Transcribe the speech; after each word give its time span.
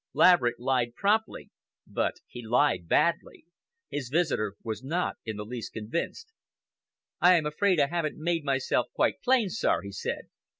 Laverick 0.13 0.55
lied 0.57 0.95
promptly 0.95 1.51
but 1.85 2.15
he 2.25 2.41
lied 2.41 2.87
badly. 2.87 3.45
His 3.91 4.09
visitor 4.09 4.55
was 4.63 4.83
not 4.83 5.17
in 5.25 5.37
the 5.37 5.45
least 5.45 5.73
convinced. 5.73 6.33
"I 7.19 7.35
am 7.35 7.45
afraid 7.45 7.79
I 7.79 7.85
haven't 7.85 8.17
made 8.17 8.43
myself 8.43 8.87
quite 8.95 9.21
plain, 9.21 9.51
sir," 9.51 9.83
he 9.83 9.91
said. 9.91 10.23